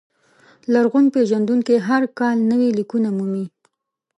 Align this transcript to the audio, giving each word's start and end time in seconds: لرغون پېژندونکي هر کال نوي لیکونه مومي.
لرغون 0.73 1.05
پېژندونکي 1.13 1.75
هر 1.87 2.03
کال 2.19 2.37
نوي 2.51 2.69
لیکونه 2.79 3.09
مومي. 3.17 3.45